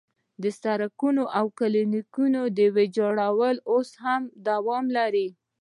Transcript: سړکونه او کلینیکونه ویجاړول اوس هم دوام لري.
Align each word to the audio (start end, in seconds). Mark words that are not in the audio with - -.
سړکونه 0.61 1.23
او 1.37 1.45
کلینیکونه 1.59 2.39
ویجاړول 2.75 3.55
اوس 3.71 3.89
هم 4.03 4.21
دوام 4.47 4.85
لري. 4.97 5.27